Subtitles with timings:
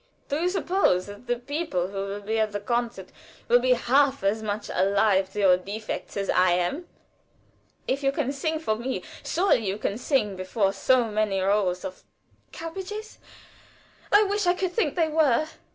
[0.29, 3.09] "Do you suppose that the people who will be at the concert
[3.47, 6.87] will be half as much alive to your defects as I am?
[7.87, 12.01] If you can sing before me, surely you can sing before so many rows of"
[12.51, 13.19] "Cabbages?
[14.11, 15.47] I wish I could think they were."